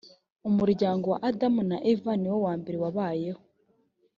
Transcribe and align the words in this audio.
umuryango 0.49 1.05
wa 1.13 1.19
adamu 1.29 1.61
na 1.69 1.77
eva 1.91 2.13
ni 2.17 2.27
wo 2.31 2.37
wa 2.45 2.53
mbere 2.61 2.77
wabayeho 2.83 3.41